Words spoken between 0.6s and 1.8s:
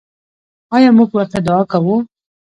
آیا موږ ورته دعا